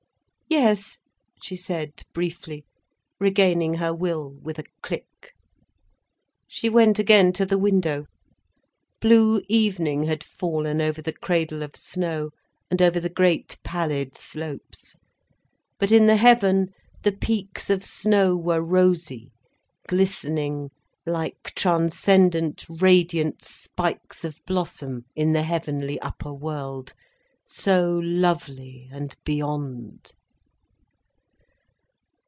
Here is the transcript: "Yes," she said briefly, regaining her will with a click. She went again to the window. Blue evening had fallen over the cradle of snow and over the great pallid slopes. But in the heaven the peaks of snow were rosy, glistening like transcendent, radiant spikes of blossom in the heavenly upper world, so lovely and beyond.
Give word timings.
"Yes," 0.49 0.97
she 1.41 1.55
said 1.55 2.03
briefly, 2.13 2.65
regaining 3.21 3.75
her 3.75 3.93
will 3.93 4.31
with 4.43 4.59
a 4.59 4.65
click. 4.81 5.31
She 6.45 6.67
went 6.67 6.99
again 6.99 7.31
to 7.33 7.45
the 7.45 7.57
window. 7.57 8.03
Blue 8.99 9.41
evening 9.47 10.03
had 10.03 10.25
fallen 10.25 10.81
over 10.81 11.01
the 11.01 11.13
cradle 11.13 11.63
of 11.63 11.77
snow 11.77 12.31
and 12.69 12.81
over 12.81 12.99
the 12.99 13.07
great 13.07 13.59
pallid 13.63 14.17
slopes. 14.17 14.97
But 15.79 15.89
in 15.89 16.05
the 16.07 16.17
heaven 16.17 16.73
the 17.03 17.13
peaks 17.13 17.69
of 17.69 17.85
snow 17.85 18.35
were 18.35 18.61
rosy, 18.61 19.31
glistening 19.87 20.69
like 21.05 21.53
transcendent, 21.55 22.65
radiant 22.67 23.41
spikes 23.41 24.25
of 24.25 24.41
blossom 24.45 25.05
in 25.15 25.31
the 25.31 25.43
heavenly 25.43 25.97
upper 26.01 26.33
world, 26.33 26.93
so 27.47 28.01
lovely 28.03 28.89
and 28.91 29.15
beyond. 29.23 30.11